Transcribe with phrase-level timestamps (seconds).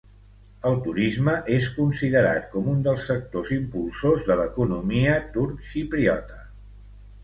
[0.69, 6.47] El turisme és considerat com un dels sectors impulsors de l'economia turc-xipriota.